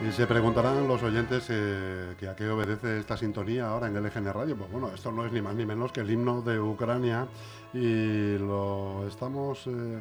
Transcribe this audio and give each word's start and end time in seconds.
Y 0.00 0.12
se 0.12 0.28
preguntarán 0.28 0.86
los 0.86 1.02
oyentes 1.02 1.46
eh, 1.48 2.14
que 2.20 2.28
a 2.28 2.36
qué 2.36 2.48
obedece 2.48 3.00
esta 3.00 3.16
sintonía 3.16 3.68
ahora 3.68 3.88
en 3.88 3.96
el 3.96 4.04
LGN 4.04 4.32
Radio. 4.32 4.56
Pues 4.56 4.70
bueno, 4.70 4.92
esto 4.94 5.10
no 5.10 5.26
es 5.26 5.32
ni 5.32 5.42
más 5.42 5.56
ni 5.56 5.66
menos 5.66 5.90
que 5.90 6.00
el 6.00 6.10
himno 6.10 6.40
de 6.40 6.60
Ucrania 6.60 7.26
y 7.74 8.38
lo 8.38 9.04
estamos 9.08 9.66
eh, 9.66 10.00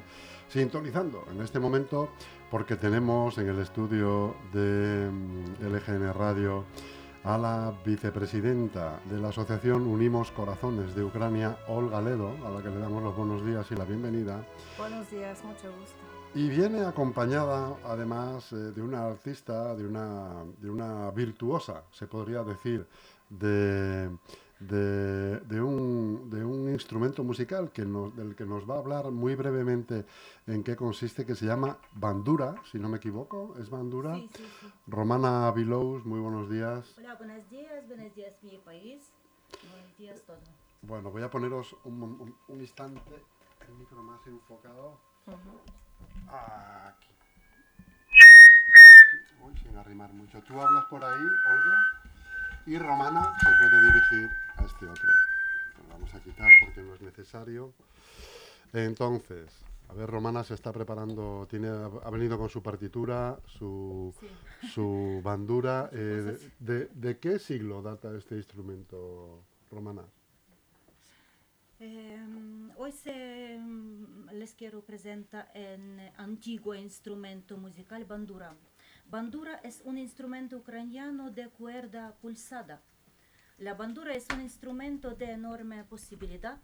sintonizando 0.50 1.26
en 1.32 1.42
este 1.42 1.60
momento 1.60 2.10
porque 2.52 2.76
tenemos 2.76 3.40
en 3.40 3.50
el 3.50 3.58
estudio 3.58 4.36
de 4.54 5.10
mm, 5.10 5.66
LGN 5.66 6.14
Radio 6.14 6.66
a 7.24 7.36
la 7.40 7.74
vicepresidenta 7.84 9.00
de 9.06 9.20
la 9.20 9.30
Asociación 9.30 9.88
Unimos 9.88 10.30
Corazones 10.30 10.94
de 10.96 11.04
Ucrania, 11.04 11.58
Olga 11.68 12.02
Ledo, 12.02 12.36
a 12.46 12.52
la 12.52 12.62
que 12.62 12.70
le 12.70 12.78
damos 12.78 13.02
los 13.02 13.16
buenos 13.18 13.44
días 13.44 13.66
y 13.72 13.76
la 13.76 13.84
bienvenida. 13.84 14.46
Buenos 14.78 15.10
días, 15.10 15.44
mucho 15.44 15.72
gusto. 15.80 16.17
Y 16.34 16.50
viene 16.50 16.86
acompañada, 16.86 17.78
además, 17.84 18.52
eh, 18.54 18.56
de 18.58 18.82
una 18.82 19.06
artista, 19.08 19.76
de 19.76 19.88
una, 19.88 20.44
de 20.60 20.70
una 20.70 21.10
virtuosa, 21.12 21.84
se 21.92 22.06
podría 22.06 22.44
decir, 22.44 22.86
de, 23.30 24.10
de, 24.60 25.40
de, 25.40 25.62
un, 25.62 26.30
de 26.30 26.46
un 26.46 26.70
instrumento 26.70 27.24
musical 27.24 27.72
que 27.72 27.86
nos, 27.86 28.16
del 28.16 28.36
que 28.36 28.46
nos 28.46 28.70
va 28.70 28.76
a 28.76 28.80
hablar 28.80 29.10
muy 29.10 29.34
brevemente 29.34 30.06
en 30.46 30.64
qué 30.64 30.76
consiste, 30.76 31.26
que 31.26 31.34
se 31.34 31.48
llama 31.48 31.78
bandura, 31.94 32.54
si 32.72 32.78
no 32.78 32.88
me 32.88 32.98
equivoco, 32.98 33.56
¿es 33.60 33.70
bandura? 33.72 34.14
Sí, 34.16 34.30
sí, 34.36 34.44
sí. 34.62 34.68
Romana 34.86 35.50
Vilous, 35.52 36.06
muy 36.06 36.20
buenos 36.20 36.50
días. 36.52 36.94
Hola, 37.00 37.16
buenos 37.16 37.50
días, 37.50 37.88
buenos 37.88 38.14
días 38.14 38.34
mi 38.44 38.58
país. 38.60 39.12
Buenos 39.72 39.98
días 39.98 40.22
todo. 40.28 40.38
Bueno, 40.84 41.10
voy 41.10 41.24
a 41.24 41.32
poneros 41.32 41.76
un, 41.84 42.04
un- 42.04 42.36
un 42.48 42.62
instante 42.62 43.02
el 43.68 43.74
micro 43.76 44.04
más 44.04 44.26
enfocado. 44.28 45.00
Aquí. 46.30 47.08
Uy, 49.44 49.58
sin 49.64 49.78
arrimar 49.78 50.12
mucho. 50.14 50.42
Tú 50.44 50.60
hablas 50.60 50.86
por 50.86 51.04
ahí, 51.04 51.22
Olga, 51.22 51.78
y 52.66 52.78
Romana 52.78 53.34
se 53.40 53.50
puede 53.50 53.82
dirigir 53.82 54.30
a 54.58 54.64
este 54.66 54.86
otro. 54.88 55.10
Lo 55.84 55.94
vamos 55.94 56.14
a 56.14 56.20
quitar 56.22 56.50
porque 56.66 56.82
no 56.82 56.94
es 56.96 57.02
necesario. 57.02 57.74
Entonces, 58.74 59.50
a 59.90 59.94
ver, 59.94 60.10
Romana 60.10 60.44
se 60.44 60.54
está 60.54 60.74
preparando, 60.74 61.48
tiene, 61.50 61.70
ha 61.70 62.10
venido 62.10 62.38
con 62.38 62.50
su 62.50 62.62
partitura, 62.62 63.40
su, 63.46 64.14
Sí. 64.20 64.28
su 64.74 65.22
bandura. 65.24 65.90
eh, 65.94 66.38
de, 66.60 66.88
de 66.88 67.18
qué 67.20 67.40
siglo 67.40 67.82
data 67.82 68.14
este 68.18 68.36
instrumento, 68.36 69.44
Romana? 69.72 70.04
Em, 71.80 72.72
hoy 72.76 72.92
se, 72.92 73.54
em, 73.54 74.26
les 74.32 74.56
quiero 74.56 74.82
presentar 74.84 75.52
un 75.56 76.00
antiguo 76.18 76.74
instrumento 76.74 77.56
musical, 77.58 78.04
bandura. 78.04 78.56
Bandura 79.06 79.60
es 79.64 79.82
un 79.86 80.00
instrumento 80.00 80.58
ucraniano 80.58 81.30
de 81.30 81.50
cuerda 81.50 82.16
pulsada. 82.20 82.82
La 83.60 83.76
bandura 83.76 84.16
es 84.16 84.26
un 84.34 84.42
instrumento 84.42 85.12
de 85.12 85.32
enorme 85.32 85.84
posibilidad. 85.84 86.60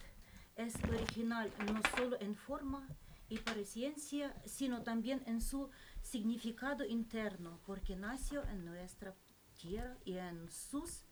Es 0.56 0.74
original 0.86 1.52
no 1.72 1.80
solo 1.96 2.20
en 2.20 2.36
forma 2.36 2.88
y 3.30 3.38
presencia, 3.38 4.36
sino 4.46 4.82
también 4.82 5.22
en 5.28 5.42
su 5.42 5.70
significado 6.02 6.86
interno, 6.86 7.60
porque 7.68 7.96
nació 7.96 8.44
en 8.48 8.66
nuestra 8.66 9.14
tierra 9.60 9.96
y 10.06 10.18
en 10.18 10.50
sus 10.50 11.06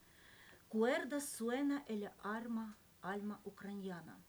cuerdas 0.70 1.30
suena 1.30 1.84
el 1.88 2.10
arma, 2.24 2.78
alma 3.02 3.40
ucraniana. 3.44 4.20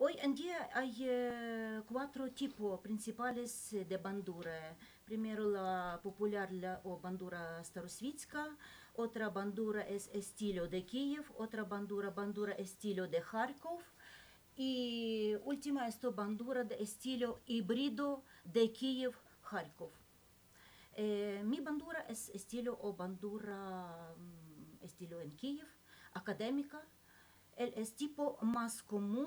Hoy 0.00 0.14
en 0.22 0.34
día 0.34 0.70
hay 0.74 0.94
eh, 1.00 1.82
cuatro 1.86 2.30
tipos 2.30 2.78
principales 2.80 3.72
eh, 3.72 3.84
de 3.84 3.96
bandura. 3.96 4.76
Primero 5.04 5.48
la 5.50 5.98
popular 6.02 6.52
la, 6.52 6.80
o 6.84 7.00
bandura 7.00 7.64
starosvitska, 7.64 8.56
otra 8.94 9.28
bandura 9.30 9.82
es 9.82 10.08
estilo 10.12 10.68
de 10.68 10.84
Kiev, 10.84 11.24
otra 11.36 11.64
bandura 11.64 12.10
bandura 12.10 12.52
estilo 12.52 13.08
de 13.08 13.20
Kharkov 13.20 13.80
y 14.54 15.34
última 15.44 15.88
es 15.88 16.00
bandura 16.14 16.62
de 16.62 16.76
estilo 16.82 17.40
híbrido 17.46 18.22
de 18.44 18.72
Kiev 18.72 19.14
Kharkov. 19.48 19.90
Eh, 20.94 21.42
mi 21.44 21.60
bandura 21.60 22.00
es 22.08 22.28
estilo 22.30 22.78
o 22.82 22.92
bandura 22.92 24.14
mm, 24.16 24.84
estilo 24.84 25.20
en 25.20 25.34
Kiev, 25.36 25.66
académica. 26.12 26.82
Es 27.58 27.94
tipo 27.96 28.38
más 28.40 28.84
común 28.84 29.26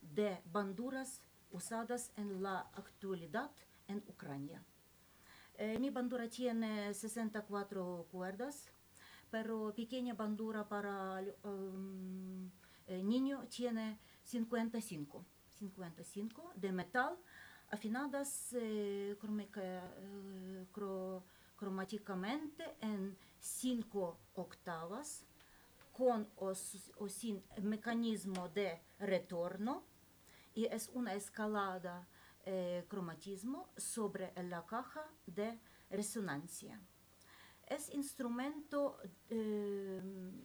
de 0.00 0.42
banduras 0.52 1.22
usadas 1.52 2.10
en 2.16 2.42
la 2.42 2.60
actualidad 2.74 3.52
en 3.86 4.02
Ucrania. 4.08 4.64
Eh, 5.54 5.78
mi 5.78 5.88
bandura 5.90 6.28
tiene 6.28 6.92
64 6.92 8.06
cuerdas, 8.10 8.68
pero 9.30 9.72
pequeña 9.76 10.14
bandura 10.14 10.68
para 10.68 11.22
um, 11.44 12.50
eh, 12.88 13.00
niño 13.04 13.46
tiene 13.48 13.98
55, 14.24 15.24
55 15.58 16.52
de 16.56 16.72
metal 16.72 17.16
afinadas 17.70 18.52
eh, 18.54 19.16
eh, 19.20 20.66
cro- 20.72 21.22
cromáticamente 21.56 22.64
en 22.80 23.16
5 23.38 24.18
octavas 24.34 25.24
con 25.98 26.28
o, 26.36 26.54
sin 26.54 27.42
mecanismo 27.60 28.48
de 28.50 28.80
retorno 29.00 29.82
y 30.54 30.66
es 30.66 30.88
una 30.94 31.12
escalada 31.14 32.06
eh, 32.46 32.84
cromatismo 32.88 33.68
sobre 33.76 34.32
la 34.44 34.64
caja 34.64 35.04
de 35.26 35.58
resonancia. 35.90 36.80
Es 37.66 37.92
instrumento 37.92 39.00
eh, 39.28 40.00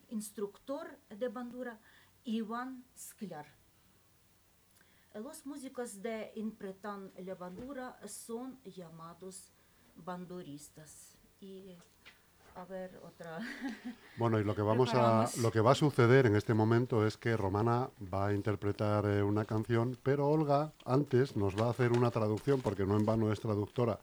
instructor 0.09 0.97
de 1.07 1.29
bandura 1.29 1.79
Iván 2.23 2.83
Sklar. 2.97 3.45
Los 5.13 5.45
músicos 5.45 6.01
de 6.01 6.31
interpretan 6.35 7.11
la 7.15 7.35
bandura 7.35 7.99
son 8.07 8.59
llamados 8.63 9.53
banduristas. 9.95 11.15
Y 11.39 11.77
a 12.55 12.65
ver 12.65 12.99
otra. 13.03 13.39
Bueno, 14.15 14.39
y 14.39 14.43
lo 14.43 14.53
que 14.53 14.61
vamos 14.61 14.93
a, 14.93 15.27
lo 15.41 15.51
que 15.51 15.59
va 15.59 15.71
a 15.71 15.75
suceder 15.75 16.27
en 16.27 16.35
este 16.35 16.53
momento 16.53 17.05
es 17.05 17.17
que 17.17 17.35
Romana 17.35 17.89
va 18.13 18.27
a 18.27 18.33
interpretar 18.33 19.07
eh, 19.07 19.23
una 19.23 19.43
canción, 19.43 19.97
pero 20.03 20.27
Olga 20.29 20.71
antes 20.85 21.35
nos 21.35 21.59
va 21.59 21.65
a 21.65 21.69
hacer 21.71 21.91
una 21.91 22.11
traducción, 22.11 22.61
porque 22.61 22.85
no 22.85 22.95
en 22.95 23.07
vano 23.07 23.31
es 23.31 23.39
traductora, 23.39 23.99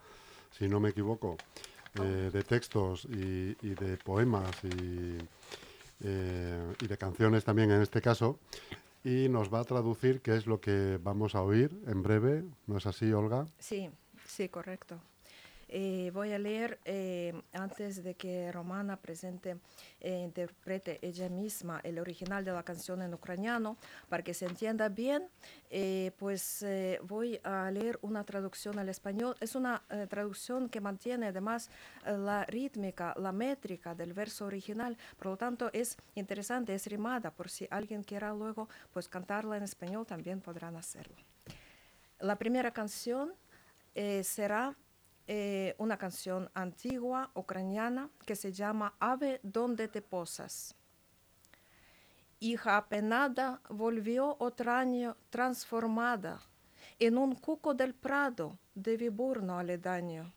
si 0.51 0.69
no 0.69 0.81
me 0.81 0.89
equivoco, 0.89 1.37
eh, 1.95 2.31
de 2.33 2.43
textos 2.43 3.05
y, 3.05 3.57
y 3.63 3.75
de 3.77 3.97
poemas 3.99 4.51
y, 4.65 5.17
eh, 6.03 6.75
y 6.81 6.87
de 6.89 6.99
canciones 6.99 7.45
también 7.45 7.71
en 7.71 7.81
este 7.81 8.03
caso, 8.03 8.41
y 9.05 9.29
nos 9.29 9.53
va 9.55 9.61
a 9.61 9.65
traducir 9.65 10.23
qué 10.23 10.35
es 10.35 10.49
lo 10.49 10.61
que 10.61 10.99
vamos 11.01 11.37
a 11.37 11.43
oír 11.43 11.71
en 11.87 12.03
breve, 12.03 12.43
¿no 12.67 12.79
es 12.79 12.87
así, 12.87 13.13
Olga? 13.13 13.47
Sí, 13.61 13.89
sí, 14.27 14.49
correcto. 14.49 15.01
Eh, 15.73 16.11
voy 16.13 16.33
a 16.33 16.39
leer 16.39 16.81
eh, 16.85 17.33
antes 17.53 18.03
de 18.03 18.17
que 18.17 18.51
Romana 18.51 18.97
presente 18.97 19.57
e 20.01 20.19
interprete 20.19 20.99
ella 21.01 21.29
misma 21.29 21.81
el 21.85 22.01
original 22.01 22.45
de 22.45 22.51
la 22.51 22.65
canción 22.65 23.03
en 23.03 23.15
ucraniano 23.15 23.77
para 24.09 24.25
que 24.25 24.35
se 24.35 24.47
entienda 24.47 24.89
bien. 24.89 25.29
eh, 25.71 26.11
pues 26.19 26.63
eh, 26.63 26.99
voy 27.05 27.39
a 27.45 27.71
leer 27.71 28.01
una 28.03 28.25
traducción 28.25 28.81
al 28.81 28.89
español. 28.89 29.37
Es 29.41 29.55
una 29.55 29.83
eh, 29.91 30.09
traducción 30.09 30.69
que 30.69 30.81
mantiene 30.81 31.29
además 31.29 31.71
eh, 32.05 32.17
la 32.19 32.45
rítmica, 32.47 33.15
la 33.17 33.31
métrica 33.31 33.95
del 33.95 34.13
verso 34.13 34.47
original. 34.47 34.97
Por 35.17 35.27
lo 35.29 35.37
tanto, 35.37 35.71
es 35.73 35.97
interesante, 36.17 36.75
es 36.75 36.87
rimada. 36.87 37.31
Por 37.31 37.49
si 37.49 37.69
alguien 37.71 38.03
quiera 38.03 38.35
luego 38.35 38.69
pues 38.93 39.09
cantarla 39.09 39.57
en 39.57 39.63
español, 39.63 40.05
también 40.05 40.41
podrán 40.41 40.75
hacerlo. 40.75 41.15
La 42.19 42.37
primera 42.37 42.73
canción 42.73 43.33
eh, 43.95 44.25
será 44.25 44.75
eh, 45.33 45.77
una 45.79 45.97
canción 45.97 46.51
antigua 46.55 47.31
ucraniana 47.35 48.11
que 48.27 48.35
se 48.35 48.53
llama 48.53 48.97
Ave 48.99 49.39
donde 49.45 49.87
te 49.87 50.03
posas. 50.03 50.75
Hija 52.41 52.77
apenada 52.77 53.61
volvió 53.69 54.35
otro 54.41 54.73
año 54.73 55.17
transformada 55.31 56.41
en 56.99 57.17
un 57.17 57.37
cuco 57.37 57.75
del 57.75 57.95
prado 57.95 58.59
de 58.75 58.97
Viburno 58.97 59.57
aledaño. 59.57 60.35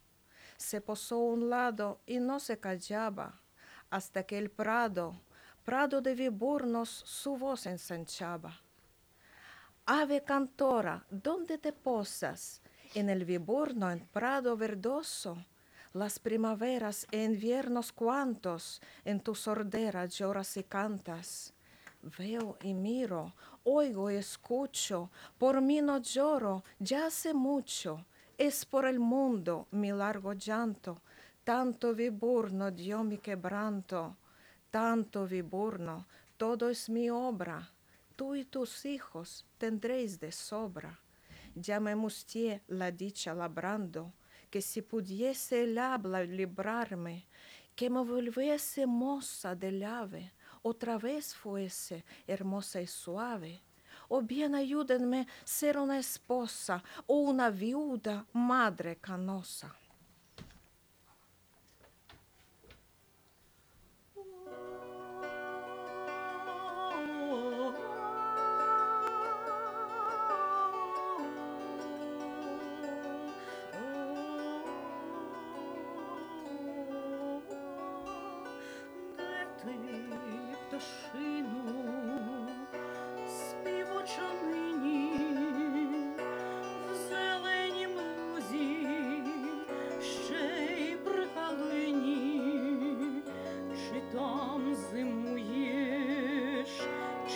Se 0.58 0.80
posó 0.80 1.18
un 1.18 1.50
lado 1.50 2.00
y 2.06 2.20
no 2.20 2.40
se 2.40 2.60
callaba 2.60 3.42
hasta 3.90 4.22
que 4.22 4.38
el 4.38 4.52
prado, 4.52 5.20
prado 5.64 6.02
de 6.02 6.14
Viburnos, 6.14 6.90
su 6.90 7.36
voz 7.36 7.66
ensanchaba. 7.66 8.62
Ave 9.88 10.24
cantora, 10.24 11.04
¿dónde 11.10 11.58
te 11.58 11.74
posas? 11.74 12.63
En 12.96 13.10
el 13.10 13.26
Viburno, 13.26 13.90
en 13.90 14.02
prado 14.02 14.56
verdoso. 14.56 15.44
Las 15.94 16.20
primaveras 16.20 17.08
e 17.12 17.24
inviernos 17.24 17.92
cuantos 17.92 18.82
en 19.04 19.20
tu 19.20 19.34
sordera 19.34 20.06
lloras 20.06 20.58
y 20.58 20.64
cantas. 20.64 21.54
Veo 22.04 22.58
y 22.62 22.76
miro, 22.76 23.34
oigo 23.64 24.12
y 24.12 24.16
escucho, 24.16 25.10
por 25.40 25.60
mí 25.62 25.82
no 25.82 25.98
lloro, 26.00 26.64
ya 26.78 27.08
hace 27.08 27.34
mucho, 27.34 28.06
es 28.38 28.64
por 28.64 28.86
el 28.86 29.00
mundo 29.00 29.68
mi 29.72 29.92
largo 29.92 30.34
llanto, 30.34 31.02
tanto 31.44 31.96
viburno 31.96 32.70
dio 32.70 33.04
mi 33.04 33.18
quebranto, 33.18 34.18
tanto 34.70 35.26
viburno, 35.26 36.06
todo 36.38 36.70
es 36.70 36.90
mi 36.90 37.10
obra, 37.10 37.72
tú 38.16 38.36
y 38.36 38.46
tus 38.46 38.86
hijos 38.86 39.46
tendréis 39.58 40.20
de 40.20 40.32
sobra. 40.32 41.03
Ya 41.56 41.80
me 41.80 41.96
mustié 41.96 42.64
la 42.68 42.92
dicha 42.92 43.34
labrando, 43.34 44.14
que 44.50 44.62
si 44.62 44.82
pudiese 44.82 45.64
el 45.64 45.78
habla 45.78 46.24
librarme, 46.24 47.28
que 47.76 47.90
me 47.90 48.04
volviese 48.04 48.86
moza 48.86 49.56
del 49.56 49.84
ave, 49.84 50.32
otra 50.62 50.98
vez 50.98 51.36
fuese 51.36 52.06
hermosa 52.28 52.82
y 52.82 52.88
suave. 52.88 53.62
O 54.10 54.22
bien 54.22 54.56
ayúdenme 54.56 55.28
ser 55.44 55.78
una 55.78 56.00
esposa 56.00 56.84
o 57.08 57.18
una 57.18 57.50
viuda 57.50 58.26
madre 58.34 58.98
canosa. 58.98 59.76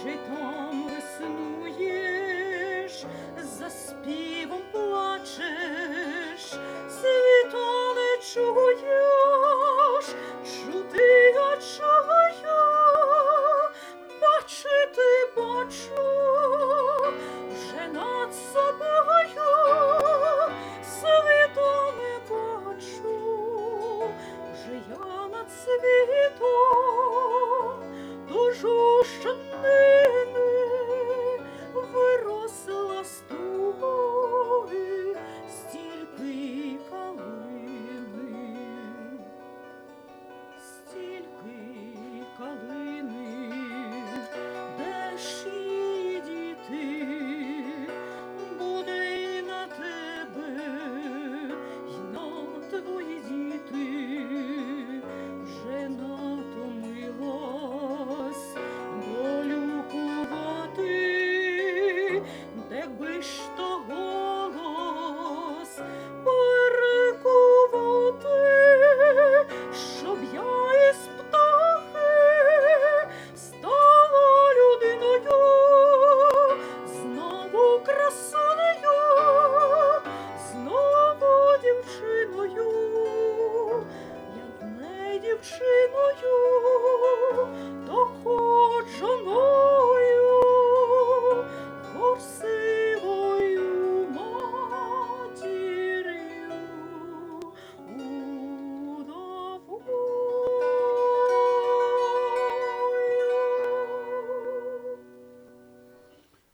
J'ai 0.04 0.16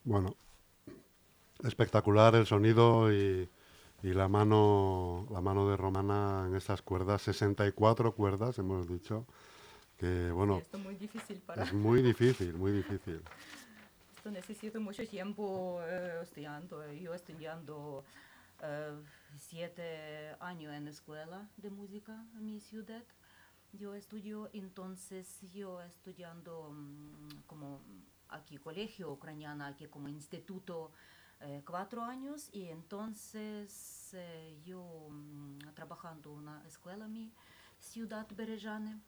Bueno, 0.03 0.35
espectacular 1.63 2.35
el 2.35 2.45
sonido 2.45 3.11
y, 3.13 3.50
y 4.03 4.13
la 4.13 4.27
mano 4.27 5.25
la 5.31 5.39
mano 5.41 5.69
de 5.69 5.77
Romana 5.77 6.45
en 6.47 6.55
estas 6.55 6.81
cuerdas, 6.81 7.21
64 7.21 8.13
cuerdas 8.13 8.59
hemos 8.59 8.88
dicho, 8.88 9.25
que 9.97 10.29
bueno, 10.31 10.57
Esto 10.57 10.77
muy 10.77 10.95
difícil 10.95 11.39
para... 11.39 11.63
es 11.63 11.73
muy 11.73 12.01
difícil, 12.01 12.53
muy 12.53 12.71
difícil. 12.71 13.21
Esto 14.17 14.31
necesito 14.31 14.79
mucho 14.79 15.05
tiempo 15.07 15.79
eh, 15.83 16.19
estudiando. 16.21 16.91
Yo 16.94 17.13
estudiando 17.13 18.03
eh, 18.61 18.94
siete 19.38 20.35
años 20.39 20.73
en 20.73 20.88
escuela 20.88 21.49
de 21.57 21.69
música 21.69 22.25
en 22.35 22.45
mi 22.45 22.59
ciudad. 22.59 23.03
Yo 23.73 23.95
estudio, 23.95 24.49
entonces 24.53 25.41
yo 25.53 25.81
estudiando 25.81 26.71
mm, 26.71 27.41
como 27.47 27.81
aquí 28.29 28.57
colegio 28.57 29.11
ucraniano, 29.11 29.65
aquí 29.65 29.87
como 29.87 30.07
instituto 30.07 30.91
eh, 31.41 31.61
cuatro 31.65 32.03
años 32.03 32.49
y 32.53 32.69
entonces 32.69 34.13
eh, 34.13 34.59
yo 34.63 35.07
mm, 35.09 35.59
trabajando 35.73 36.31
en 36.31 36.39
una 36.39 36.68
escuela 36.68 37.07
mi 37.07 37.33
ciudad 37.80 38.27
Berejane, 38.35 39.01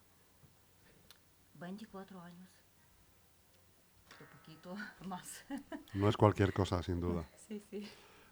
24 1.55 2.22
años. 2.22 2.50
Un 4.19 4.27
poquito 4.27 4.75
más. 5.05 5.45
No 5.93 6.10
es 6.10 6.17
cualquier 6.17 6.53
cosa, 6.53 6.84
sin 6.84 7.00
duda. 7.00 7.27
sí, 7.48 7.63
sí. 7.69 7.88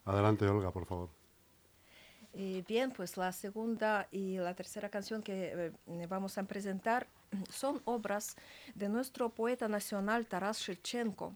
Adelante, 0.05 0.45
Olga, 0.47 0.71
por 0.71 0.85
favor. 0.85 1.09
Eh, 2.33 2.63
bien, 2.67 2.91
pues 2.91 3.15
la 3.15 3.31
segunda 3.31 4.07
y 4.11 4.37
la 4.37 4.55
tercera 4.55 4.89
canción 4.89 5.21
que 5.21 5.71
eh, 5.87 6.07
vamos 6.07 6.37
a 6.37 6.43
presentar 6.43 7.07
son 7.49 7.81
obras 7.85 8.35
de 8.75 8.89
nuestro 8.89 9.29
poeta 9.29 9.67
nacional 9.67 10.25
Taras 10.25 10.59
Shevchenko, 10.59 11.35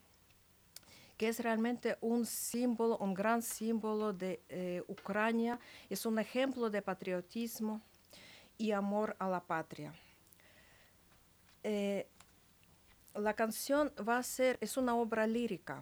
que 1.17 1.29
es 1.29 1.39
realmente 1.39 1.97
un 2.01 2.25
símbolo, 2.25 2.97
un 2.97 3.13
gran 3.13 3.41
símbolo 3.41 4.13
de 4.13 4.41
eh, 4.49 4.83
Ucrania, 4.87 5.59
es 5.89 6.05
un 6.05 6.19
ejemplo 6.19 6.69
de 6.69 6.81
patriotismo 6.81 7.81
y 8.57 8.71
amor 8.71 9.15
a 9.19 9.27
la 9.27 9.41
patria. 9.41 9.93
Eh, 11.63 12.07
la 13.15 13.33
canción 13.33 13.91
va 14.07 14.19
a 14.19 14.23
ser, 14.23 14.57
es 14.61 14.77
una 14.77 14.95
obra 14.95 15.25
lírica. 15.25 15.81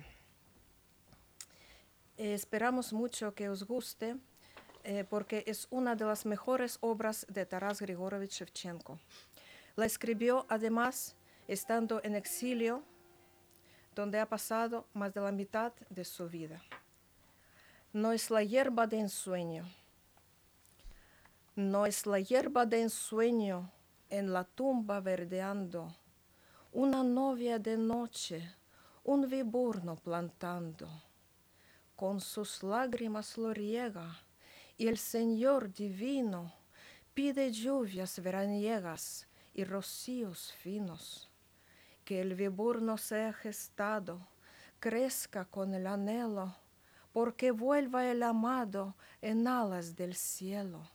Eh, 2.17 2.33
esperamos 2.33 2.93
mucho 2.93 3.33
que 3.35 3.49
os 3.49 3.63
guste 3.63 4.15
porque 5.09 5.43
es 5.47 5.65
una 5.71 5.95
de 5.95 6.05
las 6.05 6.27
mejores 6.27 6.77
obras 6.81 7.25
de 7.27 7.43
Taras 7.47 7.81
Grigorovich 7.81 8.33
Shevchenko. 8.33 8.99
La 9.75 9.85
escribió 9.85 10.45
además 10.49 11.15
estando 11.47 12.01
en 12.03 12.15
exilio, 12.15 12.83
donde 13.93 14.19
ha 14.19 14.27
pasado 14.27 14.87
más 14.93 15.13
de 15.13 15.21
la 15.21 15.31
mitad 15.31 15.73
de 15.89 16.05
su 16.05 16.29
vida. 16.29 16.61
No 17.93 18.11
es 18.11 18.29
la 18.29 18.43
hierba 18.43 18.87
de 18.87 18.99
ensueño, 18.99 19.65
no 21.55 21.85
es 21.85 22.05
la 22.05 22.19
hierba 22.19 22.65
de 22.65 22.81
ensueño 22.81 23.71
en 24.09 24.33
la 24.33 24.43
tumba 24.43 24.99
verdeando, 24.99 25.95
una 26.73 27.03
novia 27.03 27.57
de 27.57 27.77
noche, 27.77 28.55
un 29.03 29.29
viburno 29.29 29.95
plantando, 29.95 30.89
con 31.95 32.19
sus 32.19 32.63
lágrimas 32.63 33.37
lo 33.37 33.53
riega 33.53 34.19
y 34.77 34.87
el 34.87 34.97
Señor 34.97 35.71
divino 35.73 36.53
pide 37.13 37.51
lluvias 37.51 38.21
veraniegas 38.21 39.27
y 39.55 39.63
rocíos 39.63 40.53
finos. 40.59 41.31
Que 42.03 42.21
el 42.21 42.35
viburno 42.35 42.99
sea 42.99 43.33
gestado, 43.33 44.27
crezca 44.79 45.45
con 45.45 45.73
el 45.73 45.87
anhelo, 45.87 46.55
porque 47.13 47.49
vuelva 47.49 48.05
el 48.05 48.21
amado 48.21 48.95
en 49.21 49.47
alas 49.47 49.95
del 49.95 50.13
cielo. 50.13 50.91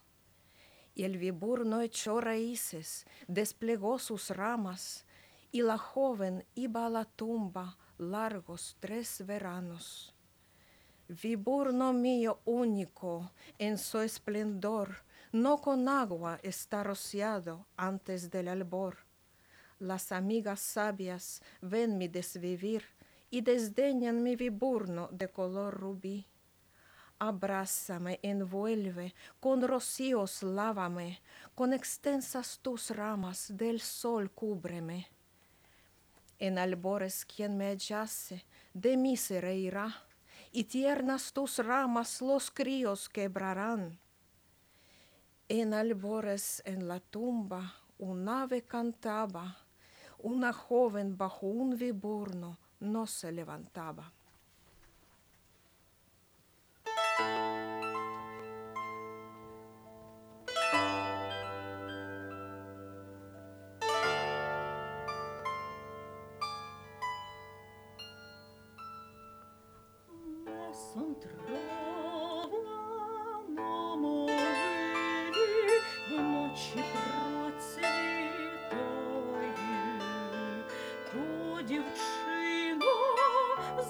Y 0.94 1.04
el 1.04 1.16
viburno 1.16 1.80
echó 1.80 2.20
raíces, 2.20 3.06
desplegó 3.26 3.98
sus 3.98 4.30
ramas, 4.30 5.06
y 5.50 5.62
la 5.62 5.78
joven 5.78 6.44
iba 6.54 6.86
a 6.86 6.90
la 6.90 7.06
tumba 7.06 7.76
largos 7.98 8.76
tres 8.78 9.24
veranos. 9.26 10.14
Viburno 11.08 11.92
mío 11.92 12.40
único 12.44 13.32
en 13.58 13.78
su 13.78 13.98
esplendor, 13.98 14.98
no 15.32 15.60
con 15.60 15.88
agua 15.88 16.40
está 16.42 16.82
rociado 16.82 17.66
antes 17.76 18.30
del 18.30 18.48
albor. 18.48 18.98
Las 19.78 20.10
amigas 20.12 20.60
sabias 20.60 21.40
ven 21.60 21.98
mi 21.98 22.08
desvivir 22.08 22.84
y 23.30 23.40
desdeñan 23.40 24.22
mi 24.22 24.34
viburno 24.34 25.08
de 25.12 25.28
color 25.28 25.78
rubí. 25.78 26.26
Abrázame, 27.20 28.18
envuelve, 28.22 29.14
con 29.38 29.62
rocíos 29.62 30.42
lávame, 30.42 31.20
con 31.54 31.72
extensas 31.72 32.58
tus 32.60 32.90
ramas 32.90 33.56
del 33.56 33.80
sol 33.80 34.30
cúbreme. 34.32 35.08
En 36.38 36.58
albores 36.58 37.24
quien 37.24 37.56
me 37.56 37.66
hallase, 37.66 38.44
de 38.72 38.96
mí 38.96 39.16
se 39.16 39.40
reirá, 39.40 40.06
y 40.50 40.64
tiernas 40.64 41.32
tus 41.32 41.58
ramas 41.58 42.20
los 42.20 42.50
críos 42.50 43.08
quebrarán. 43.08 44.00
En 45.52 45.74
albores 45.74 46.62
en 46.64 46.86
la 46.86 47.00
tumba 47.00 47.74
un 47.98 48.28
ave 48.28 48.62
cantaba, 48.62 49.56
una 50.20 50.52
joven 50.52 51.16
bajo 51.16 51.48
un 51.48 51.76
viburno 51.76 52.56
no 52.78 53.08
se 53.08 53.32
levantaba. 53.32 54.12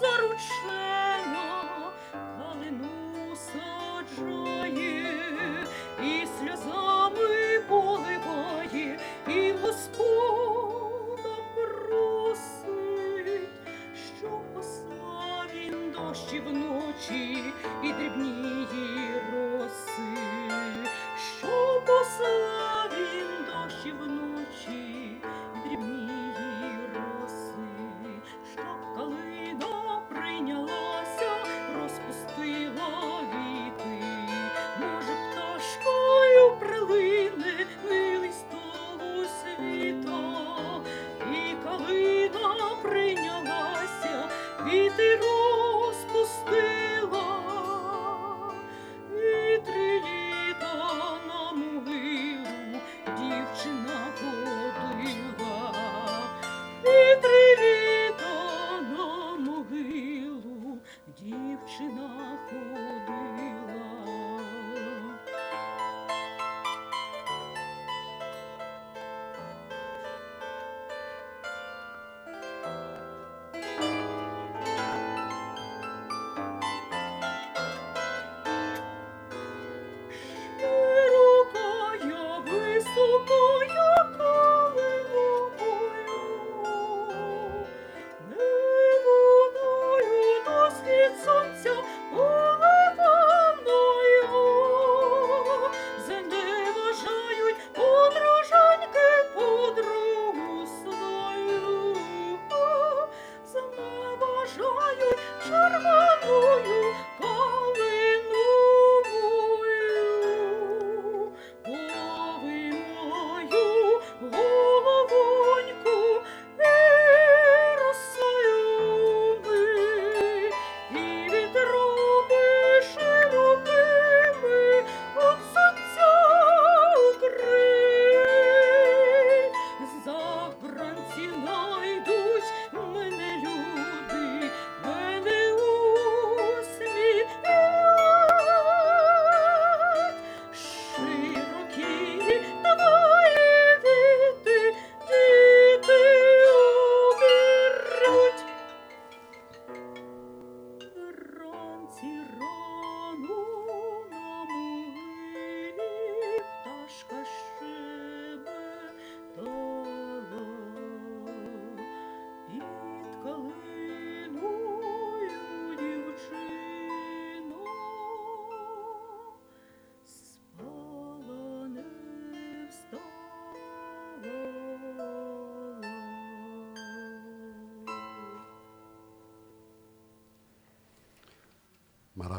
заручне. 0.01 0.90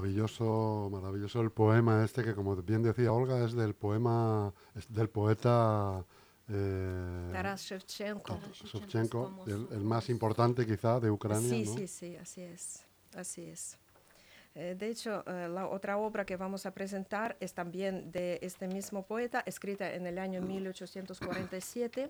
Maravilloso, 0.01 0.89
maravilloso 0.91 1.41
el 1.41 1.51
poema 1.51 2.03
este 2.03 2.23
que, 2.23 2.33
como 2.33 2.55
bien 2.55 2.81
decía 2.81 3.13
Olga, 3.13 3.45
es 3.45 3.53
del 3.53 3.75
poema 3.75 4.51
es 4.75 4.91
del 4.91 5.09
poeta 5.09 6.03
eh, 6.49 7.29
Taras 7.31 7.61
Shevchenko. 7.61 8.33
Taras 8.33 8.63
Shevchenko, 8.63 9.43
el, 9.45 9.67
el 9.71 9.83
más 9.83 10.09
importante 10.09 10.65
quizá 10.65 10.99
de 10.99 11.11
Ucrania. 11.11 11.47
Sí, 11.47 11.65
¿no? 11.65 11.77
sí, 11.77 11.87
sí, 11.87 12.15
así 12.15 12.41
es, 12.41 12.83
así 13.15 13.43
es. 13.43 13.77
Eh, 14.55 14.75
de 14.75 14.89
hecho, 14.89 15.23
eh, 15.27 15.47
la 15.47 15.67
otra 15.67 15.97
obra 15.97 16.25
que 16.25 16.35
vamos 16.35 16.65
a 16.65 16.71
presentar 16.71 17.37
es 17.39 17.53
también 17.53 18.11
de 18.11 18.39
este 18.41 18.67
mismo 18.67 19.03
poeta, 19.03 19.43
escrita 19.45 19.93
en 19.93 20.07
el 20.07 20.17
año 20.17 20.41
1847. 20.41 22.09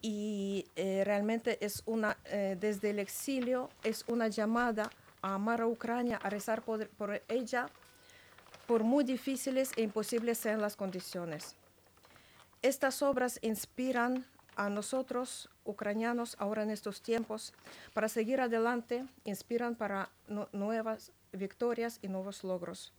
Y 0.00 0.64
eh, 0.76 1.02
realmente 1.04 1.62
es 1.64 1.82
una, 1.84 2.16
eh, 2.24 2.56
desde 2.58 2.90
el 2.90 2.98
exilio, 2.98 3.68
es 3.84 4.04
una 4.08 4.28
llamada 4.28 4.90
amar 5.22 5.60
a 5.60 5.66
Ucrania, 5.66 6.18
a 6.22 6.30
rezar 6.30 6.62
por, 6.62 6.88
por 6.90 7.22
ella, 7.28 7.68
por 8.66 8.84
muy 8.84 9.04
difíciles 9.04 9.72
e 9.76 9.82
imposibles 9.82 10.38
sean 10.38 10.60
las 10.60 10.76
condiciones. 10.76 11.54
Estas 12.62 13.02
obras 13.02 13.38
inspiran 13.42 14.26
a 14.56 14.68
nosotros, 14.68 15.48
ucranianos, 15.64 16.34
ahora 16.38 16.64
en 16.64 16.70
estos 16.70 17.00
tiempos, 17.00 17.54
para 17.94 18.08
seguir 18.08 18.40
adelante, 18.40 19.06
inspiran 19.24 19.76
para 19.76 20.10
nuevas 20.52 21.12
victorias 21.32 22.00
y 22.02 22.08
nuevos 22.08 22.42
logros. 22.42 22.92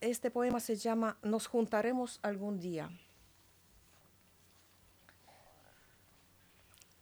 Este 0.00 0.30
poema 0.30 0.60
se 0.60 0.76
llama 0.76 1.18
Nos 1.22 1.46
juntaremos 1.46 2.18
algún 2.22 2.58
día. 2.58 2.90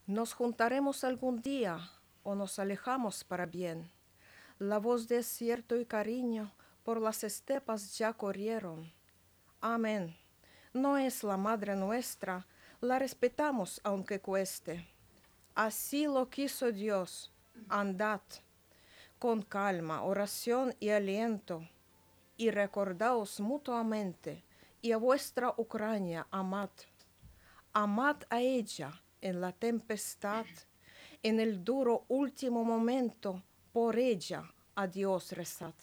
Nos 0.07 0.35
juntaremos 0.35 1.05
algún 1.05 1.41
día 1.41 1.89
o 2.23 2.35
nos 2.35 2.59
alejamos 2.59 3.25
para 3.25 3.47
bien. 3.47 3.91
La 4.59 4.79
voz 4.79 5.09
de 5.09 5.17
desierto 5.17 5.77
y 5.77 5.85
cariño 5.85 6.53
por 6.85 7.01
las 7.01 7.25
estepas 7.25 7.97
ya 7.99 8.13
corrieron. 8.13 8.93
Amén. 9.61 10.17
No 10.73 10.97
es 10.99 11.23
la 11.23 11.37
madre 11.37 11.77
nuestra, 11.77 12.47
la 12.81 12.99
respetamos 12.99 13.81
aunque 13.85 14.21
cueste. 14.21 14.89
Así 15.55 16.05
lo 16.05 16.29
quiso 16.31 16.73
Dios. 16.73 17.31
Andad 17.69 18.23
con 19.23 19.43
calma, 19.43 20.03
oración 20.03 20.75
y 20.81 20.89
aliento, 20.89 21.69
y 22.37 22.51
recordaos 22.51 23.39
mutuamente, 23.39 24.43
y 24.81 24.91
a 24.91 24.97
vuestra 24.97 25.55
Ucrania 25.57 26.27
amad. 26.33 26.71
Amad 27.73 28.17
a 28.31 28.41
ella 28.41 29.01
en 29.21 29.41
la 29.41 29.53
tempestad, 29.53 30.45
en 31.23 31.41
el 31.41 31.65
duro 31.65 32.05
último 32.09 32.65
momento, 32.65 33.43
por 33.73 33.99
ella 33.99 34.43
a 34.75 34.87
Dios 34.87 35.33
rezad. 35.33 35.75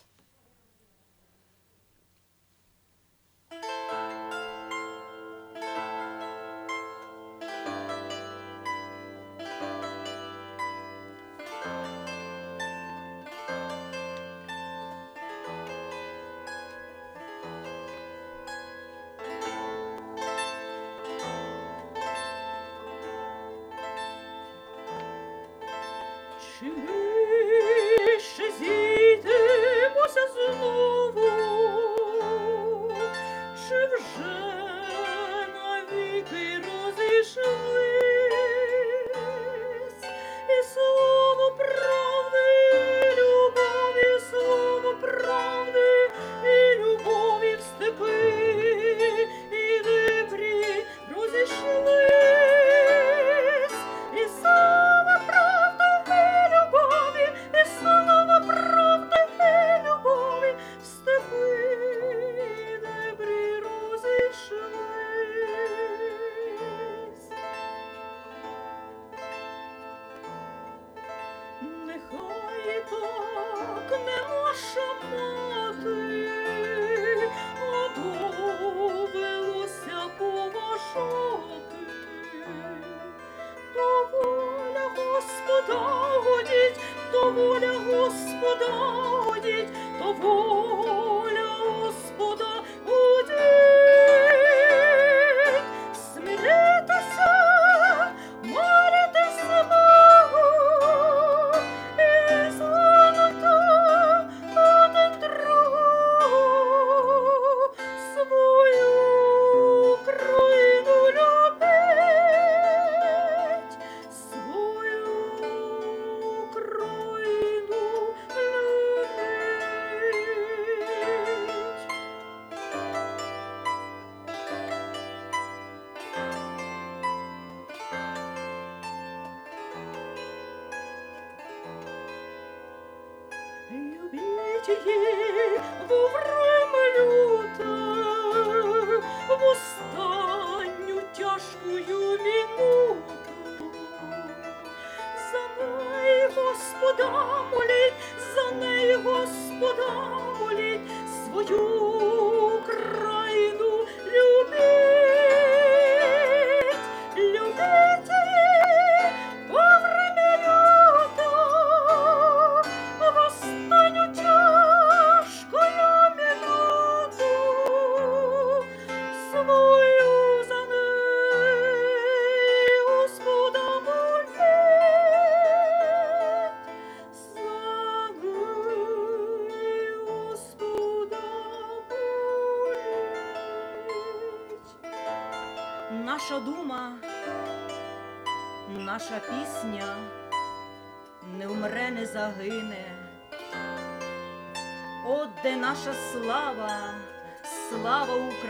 Господа 146.49 147.43
моліть, 147.51 147.93
за 148.35 148.51
неї 148.51 148.95
Господа 148.95 150.09
моліть, 150.39 150.81
свою 151.25 152.61
країну 152.67 153.85
любіть. 154.05 154.88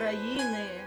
Maravilloso 0.10 0.80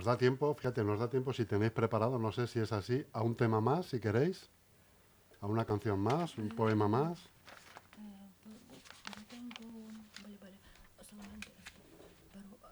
nos 0.00 0.06
da 0.06 0.16
tiempo, 0.16 0.54
fíjate, 0.54 0.82
nos 0.82 0.98
da 0.98 1.10
tiempo 1.10 1.30
si 1.30 1.44
tenéis 1.44 1.72
preparado, 1.72 2.18
no 2.18 2.32
sé 2.32 2.46
si 2.46 2.58
es 2.58 2.72
así, 2.72 3.04
a 3.12 3.20
un 3.20 3.36
tema 3.36 3.60
más, 3.60 3.84
si 3.84 4.00
queréis. 4.00 4.48
a 5.42 5.46
una 5.46 5.66
canción 5.66 6.00
más, 6.00 6.38
un 6.38 6.48
poema 6.48 6.88
más. 6.88 7.28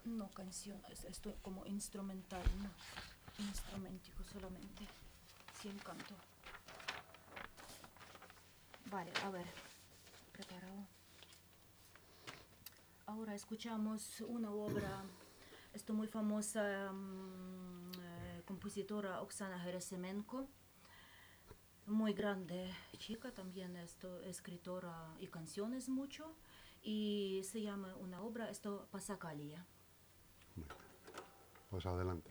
No 0.06 0.30
canción, 0.30 0.80
es 0.90 1.04
esto 1.04 1.34
como 1.42 1.66
instrumental, 1.66 2.42
no, 2.62 2.70
instrumentico 3.44 4.24
solamente, 4.24 4.88
sin 5.60 5.76
canto. 5.80 6.14
Vale, 8.86 9.12
a 9.22 9.30
ver, 9.30 9.46
preparado. 10.32 10.86
Ahora 13.04 13.34
escuchamos 13.34 14.22
una 14.22 14.50
obra, 14.50 15.04
esto 15.72 15.94
muy 15.94 16.06
famosa, 16.06 16.92
mm, 16.92 17.90
eh, 18.00 18.42
compositora 18.46 19.20
Oksana 19.22 19.58
Gerasimenko, 19.60 20.48
muy 21.86 22.12
grande 22.12 22.70
chica, 22.98 23.32
también 23.32 23.76
esto, 23.76 24.20
escritora 24.22 25.14
y 25.18 25.28
canciones 25.28 25.88
mucho, 25.88 26.34
y 26.82 27.40
se 27.44 27.62
llama 27.62 27.96
una 27.96 28.20
obra, 28.22 28.50
esto 28.50 28.88
Pasacalia. 28.90 29.64
Pues 31.70 31.86
adelante. 31.86 32.30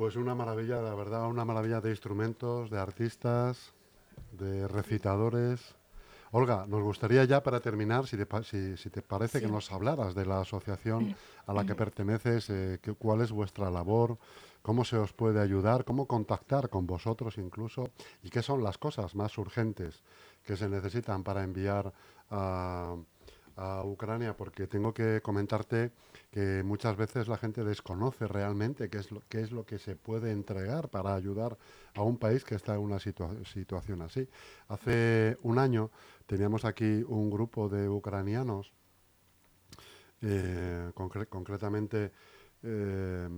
Pues 0.00 0.16
una 0.16 0.34
maravilla, 0.34 0.80
la 0.80 0.94
verdad, 0.94 1.26
una 1.28 1.44
maravilla 1.44 1.82
de 1.82 1.90
instrumentos, 1.90 2.70
de 2.70 2.78
artistas, 2.78 3.74
de 4.32 4.66
recitadores. 4.66 5.74
Olga, 6.30 6.64
nos 6.66 6.82
gustaría 6.82 7.22
ya 7.24 7.42
para 7.42 7.60
terminar, 7.60 8.06
si 8.06 8.16
te, 8.16 8.24
pa- 8.24 8.42
si, 8.42 8.78
si 8.78 8.88
te 8.88 9.02
parece, 9.02 9.40
que 9.42 9.48
nos 9.48 9.70
hablaras 9.70 10.14
de 10.14 10.24
la 10.24 10.40
asociación 10.40 11.14
a 11.44 11.52
la 11.52 11.66
que 11.66 11.74
perteneces, 11.74 12.48
eh, 12.48 12.78
que- 12.80 12.94
cuál 12.94 13.20
es 13.20 13.30
vuestra 13.30 13.70
labor, 13.70 14.16
cómo 14.62 14.86
se 14.86 14.96
os 14.96 15.12
puede 15.12 15.38
ayudar, 15.38 15.84
cómo 15.84 16.06
contactar 16.06 16.70
con 16.70 16.86
vosotros 16.86 17.36
incluso, 17.36 17.90
y 18.22 18.30
qué 18.30 18.40
son 18.40 18.64
las 18.64 18.78
cosas 18.78 19.14
más 19.14 19.36
urgentes 19.36 20.02
que 20.44 20.56
se 20.56 20.70
necesitan 20.70 21.22
para 21.24 21.44
enviar 21.44 21.92
a, 22.30 22.96
a 23.60 23.84
Ucrania, 23.84 24.34
porque 24.36 24.66
tengo 24.66 24.94
que 24.94 25.20
comentarte 25.22 25.92
que 26.30 26.62
muchas 26.64 26.96
veces 26.96 27.28
la 27.28 27.36
gente 27.36 27.62
desconoce 27.62 28.26
realmente 28.26 28.88
qué 28.88 28.98
es 28.98 29.12
lo, 29.12 29.22
qué 29.28 29.42
es 29.42 29.52
lo 29.52 29.66
que 29.66 29.78
se 29.78 29.96
puede 29.96 30.32
entregar 30.32 30.88
para 30.88 31.14
ayudar 31.14 31.58
a 31.94 32.02
un 32.02 32.16
país 32.16 32.42
que 32.42 32.54
está 32.54 32.74
en 32.74 32.80
una 32.80 32.96
situa- 32.96 33.44
situación 33.44 34.00
así. 34.00 34.26
Hace 34.68 35.36
un 35.42 35.58
año 35.58 35.90
teníamos 36.26 36.64
aquí 36.64 37.04
un 37.06 37.28
grupo 37.30 37.68
de 37.68 37.86
ucranianos, 37.88 38.72
eh, 40.22 40.90
concre- 40.94 41.28
concretamente 41.28 42.12
eh, 42.62 43.28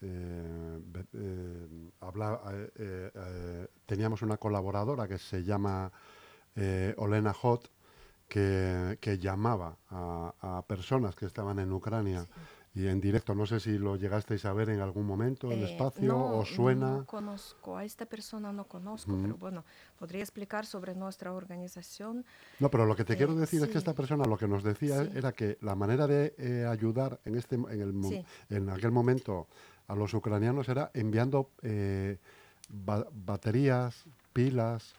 eh, 0.00 0.80
eh, 1.14 3.10
eh, 3.14 3.68
teníamos 3.86 4.20
una 4.22 4.36
colaboradora 4.36 5.08
que 5.08 5.18
se 5.18 5.42
llama 5.44 5.90
Olena 6.96 7.32
Hot, 7.32 7.70
que, 8.32 8.96
que 8.98 9.18
llamaba 9.18 9.76
a, 9.90 10.32
a 10.40 10.62
personas 10.62 11.14
que 11.14 11.26
estaban 11.26 11.58
en 11.58 11.70
Ucrania 11.70 12.26
y 12.74 12.86
en 12.86 12.98
directo. 12.98 13.34
No 13.34 13.44
sé 13.44 13.60
si 13.60 13.76
lo 13.76 13.96
llegasteis 13.96 14.46
a 14.46 14.54
ver 14.54 14.70
en 14.70 14.80
algún 14.80 15.04
momento, 15.04 15.52
el 15.52 15.58
Eh, 15.62 15.64
espacio, 15.72 16.08
no, 16.08 16.38
os 16.38 16.48
suena. 16.48 16.96
No 16.96 17.04
conozco, 17.04 17.76
a 17.76 17.84
esta 17.84 18.06
persona 18.06 18.50
no 18.50 18.64
conozco, 18.64 19.12
Ujú. 19.12 19.20
pero 19.22 19.36
bueno, 19.36 19.64
podría 19.98 20.22
explicar 20.22 20.64
sobre 20.64 20.94
nuestra 20.94 21.34
organización. 21.34 22.24
No, 22.58 22.70
pero 22.70 22.86
lo 22.86 22.96
que 22.96 23.04
te 23.04 23.12
Eh, 23.12 23.16
quiero 23.18 23.34
decir 23.34 23.60
es 23.60 23.66
que 23.66 23.72
sí. 23.74 23.78
esta 23.78 23.92
persona 23.92 24.24
lo 24.24 24.38
que 24.38 24.48
nos 24.48 24.62
decía 24.62 25.04
Sí. 25.04 25.10
era 25.14 25.32
que 25.32 25.58
la 25.60 25.74
manera 25.74 26.06
de 26.06 26.34
eh, 26.38 26.64
ayudar 26.66 27.20
en 27.26 27.34
este 27.34 27.56
en, 27.56 27.80
el, 27.82 27.92
Sí. 28.04 28.24
en 28.48 28.70
aquel 28.70 28.92
momento 28.92 29.46
a 29.88 29.94
los 29.94 30.14
ucranianos 30.14 30.70
era 30.70 30.90
enviando 30.94 31.50
eh, 31.60 32.16
ba- 32.70 33.06
baterías, 33.12 34.04
pilas, 34.32 34.94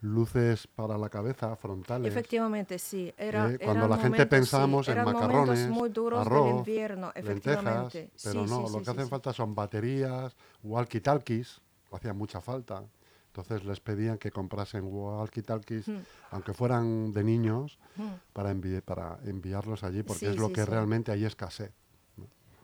luces 0.00 0.66
para 0.68 0.96
la 0.96 1.08
cabeza, 1.08 1.56
frontales. 1.56 2.12
Efectivamente, 2.12 2.78
sí. 2.78 3.12
Era, 3.16 3.50
Eh, 3.50 3.58
cuando 3.58 3.88
la 3.88 3.96
gente 3.96 4.10
momentos, 4.10 4.24
sí, 4.26 4.28
pensamos 4.30 4.88
en 4.88 5.04
macarrones, 5.04 5.68
muy 5.68 5.88
duros 5.88 6.24
del 6.24 6.32
arroz, 6.32 6.58
invierno, 6.58 7.12
lentejas, 7.16 7.30
efectivamente. 7.30 8.10
pero 8.22 8.44
Sí, 8.44 8.50
no, 8.50 8.66
sí, 8.66 8.72
lo 8.76 8.82
que 8.82 8.90
hacen 8.90 9.08
falta 9.08 9.32
son 9.32 9.54
baterías, 9.54 10.36
walkie-talkies, 10.62 11.60
hacía 11.92 12.12
mucha 12.14 12.40
falta. 12.40 12.84
Entonces 13.28 13.64
les 13.64 13.80
pedían 13.80 14.18
que 14.18 14.30
comprasen 14.30 14.84
walkie-talkies, 14.84 15.88
Mm. 15.88 15.98
aunque 16.30 16.54
fueran 16.54 17.12
de 17.12 17.24
niños, 17.24 17.78
Mm. 17.96 18.02
para, 18.32 18.52
envi- 18.52 18.82
para 18.82 19.18
enviarlos 19.24 19.82
allí, 19.84 20.02
porque 20.02 20.30
es 20.30 20.36
lo 20.36 20.52
que 20.52 20.64
realmente 20.64 21.12
hay 21.12 21.24
escasez. 21.24 21.72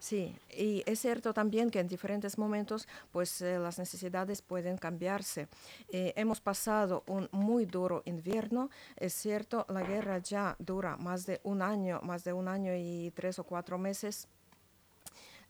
Sí, 0.04 0.36
y 0.54 0.82
es 0.84 1.00
cierto 1.00 1.32
también 1.32 1.70
que 1.70 1.80
en 1.80 1.88
diferentes 1.88 2.36
momentos 2.36 2.86
pues 3.10 3.40
eh, 3.40 3.58
las 3.58 3.78
necesidades 3.78 4.42
pueden 4.42 4.76
cambiarse. 4.76 5.48
Eh, 5.88 6.12
hemos 6.16 6.42
pasado 6.42 7.04
un 7.06 7.26
muy 7.32 7.64
duro 7.64 8.02
invierno, 8.04 8.68
es 8.96 9.14
cierto, 9.14 9.64
la 9.70 9.82
guerra 9.82 10.18
ya 10.18 10.56
dura 10.58 10.98
más 10.98 11.24
de 11.24 11.40
un 11.42 11.62
año, 11.62 12.02
más 12.02 12.22
de 12.22 12.34
un 12.34 12.48
año 12.48 12.72
y 12.76 13.12
tres 13.16 13.38
o 13.38 13.44
cuatro 13.44 13.78
meses. 13.78 14.28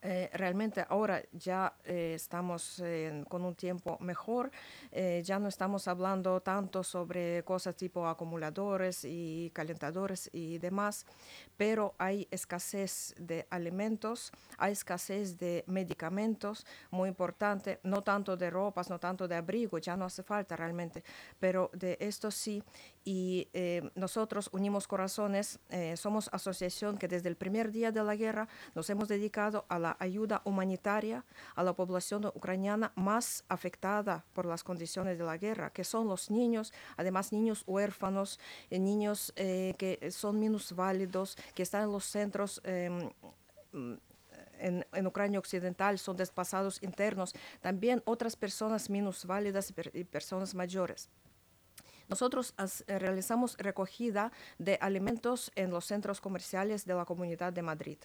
Eh, 0.07 0.29
realmente 0.35 0.85
ahora 0.90 1.23
ya 1.33 1.73
eh, 1.83 2.12
estamos 2.14 2.79
eh, 2.85 3.25
con 3.27 3.43
un 3.43 3.55
tiempo 3.55 3.97
mejor, 4.01 4.51
eh, 4.93 5.23
ya 5.25 5.38
no 5.38 5.49
estamos 5.49 5.88
hablando 5.88 6.43
tanto 6.43 6.85
sobre 6.85 7.43
cosas 7.43 7.75
tipo 7.75 8.07
acumuladores 8.07 9.07
y 9.07 9.51
calentadores 9.55 10.29
y 10.35 10.59
demás, 10.59 11.07
pero 11.57 11.95
hay 11.97 12.29
escasez 12.31 13.14
de 13.19 13.47
alimentos, 13.49 14.31
hay 14.59 14.73
escasez 14.73 15.38
de 15.38 15.64
medicamentos, 15.69 16.67
muy 16.90 17.09
importante, 17.09 17.81
no 17.83 18.03
tanto 18.03 18.37
de 18.37 18.51
ropas, 18.51 18.90
no 18.90 18.99
tanto 19.01 19.27
de 19.27 19.37
abrigo, 19.37 19.79
ya 19.79 19.97
no 19.97 20.05
hace 20.05 20.23
falta 20.23 20.55
realmente, 20.55 21.03
pero 21.40 21.71
de 21.73 21.97
esto 21.99 22.31
sí. 22.31 22.62
Y 23.07 23.49
nosotros 23.95 24.49
unimos 24.53 24.88
corazones, 24.88 25.59
somos 25.97 26.31
asociación 26.33 26.97
que 26.97 27.07
desde 27.07 27.29
el 27.29 27.37
primer 27.37 27.71
día 27.71 27.93
de 27.93 28.03
la 28.03 28.17
guerra 28.17 28.49
nos 28.75 28.88
hemos 28.88 29.09
dedicado 29.09 29.67
a 29.69 29.79
la 29.79 29.94
ayuda 29.99 30.43
humanitaria 30.45 31.25
a 31.55 31.63
la 31.63 31.73
población 31.73 32.25
ucraniana 32.27 32.93
más 32.97 33.45
afectada 33.49 34.25
por 34.33 34.47
las 34.47 34.63
condiciones 34.65 35.19
de 35.19 35.25
la 35.25 35.37
guerra, 35.39 35.71
que 35.71 35.85
son 35.85 36.09
los 36.09 36.31
niños, 36.31 36.73
además 36.97 37.33
niños 37.33 37.63
huérfanos, 37.67 38.39
eh, 38.71 38.79
niños 38.79 39.33
eh, 39.37 39.75
que 39.79 40.11
son 40.11 40.39
minusválidos, 40.41 41.37
que 41.55 41.63
están 41.63 41.83
en 41.85 41.93
los 41.93 42.05
centros. 42.05 42.61
mm, 42.65 43.95
en, 44.61 44.87
en 44.93 45.07
Ucrania 45.07 45.39
Occidental 45.41 45.99
son 45.99 46.17
desplazados 46.17 46.83
internos, 46.83 47.35
también 47.61 48.03
otras 48.07 48.37
personas 48.37 48.89
minusválidas 48.89 49.71
y, 49.71 49.73
per- 49.73 49.91
y 49.93 50.05
personas 50.05 50.55
mayores. 50.55 51.09
Nosotros 52.09 52.55
eh, 52.87 52.99
realizamos 52.99 53.57
recogida 53.59 54.33
de 54.59 54.79
alimentos 54.81 55.51
en 55.55 55.71
los 55.71 55.85
centros 55.85 56.21
comerciales 56.21 56.85
de 56.85 56.95
la 56.95 57.05
Comunidad 57.05 57.53
de 57.53 57.62
Madrid. 57.62 57.99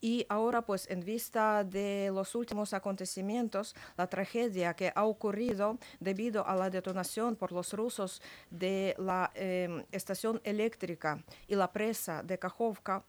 Y 0.00 0.26
ahora, 0.28 0.62
pues, 0.62 0.88
en 0.90 1.00
vista 1.00 1.64
de 1.64 2.10
los 2.12 2.34
últimos 2.34 2.74
acontecimientos, 2.74 3.74
la 3.96 4.08
tragedia 4.08 4.74
que 4.74 4.92
ha 4.94 5.04
ocurrido 5.04 5.78
debido 6.00 6.46
a 6.46 6.54
la 6.54 6.70
detonación 6.70 7.36
por 7.36 7.52
los 7.52 7.72
rusos 7.72 8.22
de 8.50 8.94
la 8.98 9.30
em, 9.34 9.84
estación 9.92 10.40
eléctrica 10.44 11.24
y 11.46 11.54
la 11.54 11.72
presa 11.72 12.22
de 12.22 12.38
Kajovka, 12.38 13.04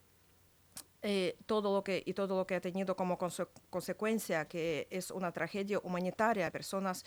eh, 1.02 1.36
todo 1.46 1.72
lo 1.74 1.84
que 1.84 2.02
y 2.04 2.12
todo 2.12 2.36
lo 2.36 2.46
que 2.46 2.56
ha 2.56 2.60
tenido 2.60 2.96
como 2.96 3.16
conse- 3.16 3.46
consecuencia 3.70 4.46
que 4.48 4.88
es 4.90 5.10
una 5.12 5.30
tragedia 5.30 5.78
humanitaria 5.82 6.50
personas 6.50 7.04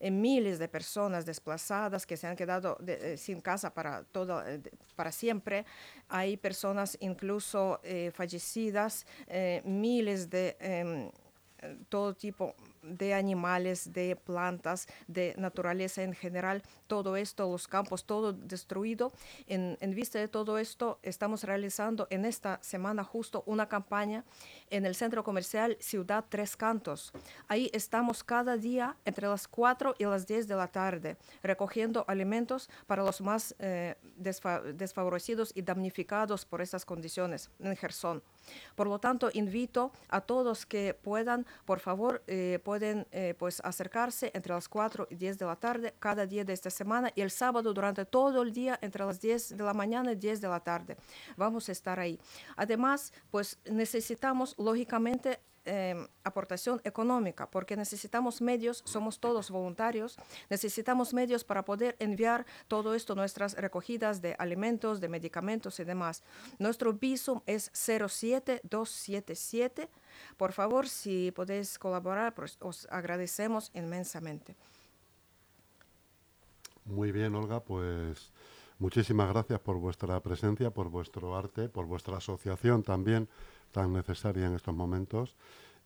eh, 0.00 0.10
miles 0.10 0.58
de 0.58 0.68
personas 0.68 1.26
desplazadas 1.26 2.06
que 2.06 2.16
se 2.16 2.26
han 2.26 2.36
quedado 2.36 2.76
de- 2.80 3.14
eh, 3.14 3.16
sin 3.18 3.40
casa 3.42 3.74
para 3.74 4.02
todo 4.04 4.42
eh, 4.46 4.62
para 4.96 5.12
siempre. 5.12 5.66
Hay 6.08 6.36
personas 6.38 6.96
incluso 7.00 7.80
fallecidas 8.12 9.06
miles 9.64 10.30
de 10.30 10.56
em, 10.60 11.10
todo 11.88 12.14
tipo 12.14 12.54
de 12.84 13.14
animales, 13.14 13.92
de 13.92 14.16
plantas, 14.16 14.86
de 15.06 15.34
naturaleza 15.38 16.02
en 16.02 16.14
general, 16.14 16.62
todo 16.86 17.16
esto, 17.16 17.50
los 17.50 17.66
campos, 17.68 18.04
todo 18.04 18.32
destruido. 18.32 19.12
En, 19.46 19.76
vista 19.94 20.18
de 20.18 20.28
todo 20.28 20.58
esto, 20.58 20.98
estamos 21.02 21.44
realizando 21.44 22.06
en 22.10 22.24
esta 22.24 22.58
semana 22.62 23.04
justo 23.04 23.42
una 23.46 23.68
campaña 23.68 24.24
en 24.70 24.86
el 24.86 24.94
centro 24.94 25.24
comercial 25.24 25.76
Ciudad 25.80 26.24
Tres 26.28 26.56
Cantos. 26.56 27.12
Ahí 27.48 27.70
estamos 27.72 28.22
cada 28.24 28.56
día 28.56 28.96
entre 29.04 29.26
las 29.28 29.48
4 29.48 29.94
y 29.98 30.04
las 30.04 30.26
10 30.26 30.48
de 30.48 30.54
la 30.56 30.68
tarde 30.68 31.16
recogiendo 31.42 32.04
alimentos 32.08 32.68
para 32.86 33.02
los 33.02 33.20
más 33.20 33.54
eh, 33.58 33.94
desfa- 34.20 34.62
desfavorecidos 34.72 35.52
y 35.54 35.62
damnificados 35.62 36.44
por 36.44 36.60
estas 36.60 36.84
condiciones 36.84 37.50
en 37.58 37.76
Gerson. 37.76 38.22
Por 38.74 38.86
lo 38.86 38.98
tanto, 38.98 39.30
invito 39.32 39.92
a 40.08 40.20
todos 40.20 40.66
que 40.66 40.94
puedan, 40.94 41.46
por 41.64 41.80
favor, 41.80 42.22
eh, 42.26 42.58
pueden 42.64 43.06
eh, 43.12 43.34
pues 43.38 43.60
acercarse 43.64 44.30
entre 44.34 44.54
las 44.54 44.68
4 44.68 45.08
y 45.10 45.16
10 45.16 45.38
de 45.38 45.46
la 45.46 45.56
tarde 45.56 45.94
cada 45.98 46.26
día 46.26 46.44
de 46.44 46.52
esta 46.52 46.70
semana 46.70 47.10
y 47.14 47.20
el 47.20 47.30
sábado 47.30 47.72
durante 47.72 48.04
todo 48.04 48.42
el 48.42 48.52
día 48.52 48.78
entre 48.82 49.04
las 49.04 49.20
10 49.20 49.56
de 49.56 49.64
la 49.64 49.74
mañana 49.74 50.12
y 50.12 50.16
10 50.16 50.40
de 50.40 50.48
la 50.48 50.60
tarde. 50.60 50.96
Vamos 51.36 51.68
a 51.68 51.72
estar 51.72 51.98
ahí. 51.98 52.18
Además, 52.56 53.12
pues 53.30 53.58
necesitamos, 53.64 54.54
lógicamente, 54.58 55.40
eh, 55.66 56.06
aportación 56.24 56.82
económica, 56.84 57.50
porque 57.50 57.74
necesitamos 57.76 58.42
medios, 58.42 58.82
somos 58.84 59.18
todos 59.18 59.50
voluntarios, 59.50 60.18
necesitamos 60.50 61.14
medios 61.14 61.42
para 61.44 61.64
poder 61.64 61.96
enviar 61.98 62.44
todo 62.68 62.94
esto, 62.94 63.14
nuestras 63.14 63.54
recogidas 63.54 64.20
de 64.20 64.36
alimentos, 64.38 65.00
de 65.00 65.08
medicamentos 65.08 65.80
y 65.80 65.84
demás. 65.84 66.22
Nuestro 66.58 66.92
visum 66.92 67.40
es 67.46 67.70
07277. 67.72 69.88
Por 70.36 70.52
favor, 70.52 70.86
si 70.88 71.32
podéis 71.32 71.78
colaborar, 71.78 72.34
pues 72.34 72.58
os 72.60 72.86
agradecemos 72.90 73.70
inmensamente. 73.74 74.56
Muy 76.84 77.12
bien, 77.12 77.34
Olga, 77.34 77.60
pues 77.60 78.30
muchísimas 78.78 79.32
gracias 79.32 79.60
por 79.60 79.78
vuestra 79.78 80.20
presencia, 80.20 80.70
por 80.70 80.90
vuestro 80.90 81.34
arte, 81.36 81.70
por 81.70 81.86
vuestra 81.86 82.18
asociación 82.18 82.82
también 82.82 83.30
tan 83.76 83.88
necesaria 83.92 84.46
en 84.46 84.54
estos 84.60 84.74
momentos. 84.82 85.26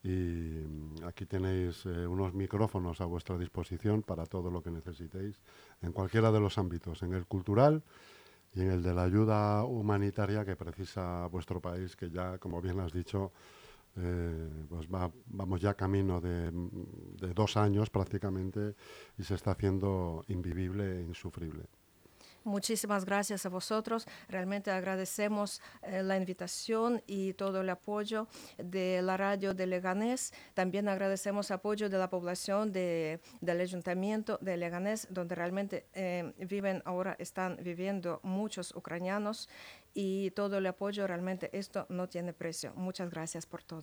Y 0.02 0.10
mm, 0.10 1.04
aquí 1.10 1.26
tenéis 1.26 1.84
eh, 1.86 2.06
unos 2.06 2.32
micrófonos 2.34 3.00
a 3.00 3.06
vuestra 3.14 3.36
disposición 3.38 4.02
para 4.02 4.26
todo 4.26 4.50
lo 4.50 4.62
que 4.62 4.70
necesitéis 4.70 5.34
en 5.82 5.92
cualquiera 5.92 6.30
de 6.32 6.40
los 6.40 6.58
ámbitos, 6.58 7.02
en 7.02 7.14
el 7.14 7.26
cultural 7.26 7.82
y 8.54 8.60
en 8.62 8.70
el 8.70 8.82
de 8.82 8.94
la 8.94 9.04
ayuda 9.04 9.64
humanitaria 9.64 10.44
que 10.44 10.56
precisa 10.56 11.26
vuestro 11.28 11.60
país, 11.60 11.96
que 11.96 12.10
ya, 12.10 12.38
como 12.38 12.60
bien 12.62 12.80
has 12.80 12.92
dicho, 12.92 13.32
eh, 13.96 14.66
pues 14.68 14.88
va- 14.88 15.12
vamos 15.26 15.60
ya 15.60 15.74
camino 15.74 16.20
de, 16.20 16.50
mm, 16.52 17.16
de 17.20 17.34
dos 17.34 17.56
años 17.56 17.90
prácticamente 17.90 18.76
y 19.18 19.22
se 19.24 19.34
está 19.34 19.52
haciendo 19.52 20.24
invivible 20.28 21.00
e 21.00 21.02
insufrible. 21.02 21.64
Muchísimas 22.48 23.04
gracias 23.04 23.44
a 23.44 23.50
vosotros. 23.50 24.06
Realmente 24.28 24.70
agradecemos 24.70 25.60
eh, 25.82 26.02
la 26.02 26.16
invitación 26.16 27.02
y 27.06 27.34
todo 27.34 27.60
el 27.60 27.68
apoyo 27.68 28.26
de 28.56 29.02
la 29.02 29.16
radio 29.16 29.52
de 29.54 29.66
Leganés. 29.66 30.32
También 30.54 30.88
agradecemos 30.88 31.50
apoyo 31.50 31.88
de 31.90 31.98
la 31.98 32.08
población 32.08 32.72
de- 32.72 33.20
del 33.42 33.60
ayuntamiento 33.60 34.38
de 34.40 34.56
Leganés, 34.56 35.06
donde 35.10 35.34
realmente 35.34 35.86
eh, 35.92 36.32
viven 36.38 36.82
ahora, 36.86 37.14
están 37.18 37.58
viviendo 37.62 38.20
muchos 38.22 38.74
ucranianos 38.74 39.48
y 39.94 40.30
todo 40.30 40.58
el 40.58 40.66
apoyo 40.66 41.06
realmente 41.06 41.50
esto 41.52 41.84
no 41.90 42.08
tiene 42.08 42.32
precio. 42.32 42.72
Muchas 42.76 43.10
gracias 43.10 43.44
por 43.46 43.62
todo. 43.62 43.82